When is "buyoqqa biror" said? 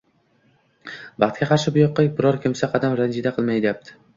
1.77-2.41